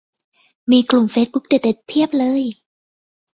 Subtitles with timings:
[0.71, 2.41] มีกลุ่มเฟซบุ๊กเด็ดเด็ดเพียบเลย